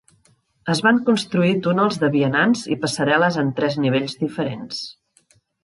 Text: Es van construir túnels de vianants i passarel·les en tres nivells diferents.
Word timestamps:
Es 0.73 0.79
van 0.85 1.01
construir 1.09 1.51
túnels 1.67 1.99
de 2.05 2.09
vianants 2.17 2.65
i 2.77 2.79
passarel·les 2.87 3.39
en 3.45 3.55
tres 3.61 3.79
nivells 3.85 4.21
diferents. 4.25 4.85